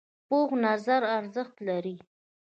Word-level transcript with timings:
پوخ 0.27 0.49
نظر 0.65 1.01
ارزښت 1.17 1.55
لري 1.67 1.97